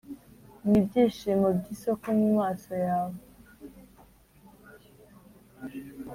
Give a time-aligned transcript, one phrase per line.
[0.69, 3.17] n'ibyishimo by'isoko mumaso yawe.